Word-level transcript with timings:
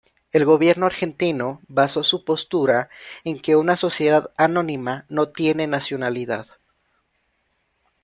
El 0.31 0.45
gobierno 0.45 0.87
argentino 0.87 1.61
basó 1.67 2.01
su 2.01 2.25
postura 2.25 2.89
en 3.23 3.39
que 3.39 3.55
una 3.55 3.77
sociedad 3.77 4.31
anónima 4.35 5.05
no 5.09 5.29
tiene 5.29 5.67
nacionalidad. 5.67 6.47